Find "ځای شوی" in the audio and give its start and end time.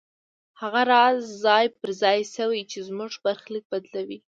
2.01-2.61